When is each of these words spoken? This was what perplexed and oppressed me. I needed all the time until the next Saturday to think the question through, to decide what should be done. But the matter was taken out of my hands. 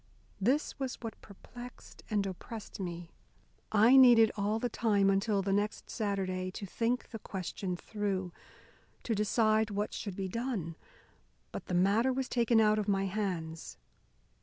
This 0.39 0.79
was 0.79 0.95
what 1.01 1.21
perplexed 1.21 2.01
and 2.09 2.25
oppressed 2.25 2.79
me. 2.79 3.11
I 3.71 3.95
needed 3.95 4.31
all 4.35 4.57
the 4.57 4.67
time 4.67 5.11
until 5.11 5.43
the 5.43 5.53
next 5.53 5.91
Saturday 5.91 6.49
to 6.53 6.65
think 6.65 7.09
the 7.09 7.19
question 7.19 7.75
through, 7.77 8.31
to 9.03 9.13
decide 9.13 9.69
what 9.69 9.93
should 9.93 10.15
be 10.15 10.27
done. 10.27 10.75
But 11.51 11.67
the 11.67 11.75
matter 11.75 12.11
was 12.11 12.27
taken 12.27 12.59
out 12.59 12.79
of 12.79 12.87
my 12.87 13.05
hands. 13.05 13.77